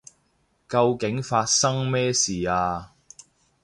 [0.67, 2.95] 究竟發生咩事啊？